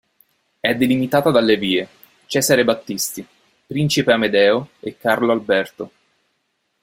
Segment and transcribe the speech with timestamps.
[0.59, 1.87] È delimitata dalle vie:
[2.25, 3.23] Cesare Battisti,
[3.67, 5.91] Principe Amedeo e Carlo Alberto.